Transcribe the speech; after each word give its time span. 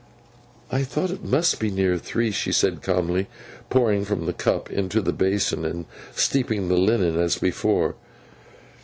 'I 0.71 0.83
thought 0.85 1.11
it 1.11 1.23
must 1.23 1.59
be 1.59 1.69
near 1.69 1.95
three,' 1.95 2.31
she 2.31 2.51
said, 2.51 2.81
calmly 2.81 3.27
pouring 3.69 4.03
from 4.03 4.25
the 4.25 4.33
cup 4.33 4.71
into 4.71 4.99
the 4.99 5.13
basin, 5.13 5.63
and 5.63 5.85
steeping 6.15 6.69
the 6.69 6.75
linen 6.75 7.19
as 7.19 7.37
before. 7.37 7.93